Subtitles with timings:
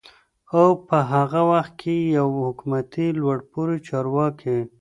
[0.57, 4.57] او په هغه وخت کې يوه حکومتي لوړپوړي چارواکي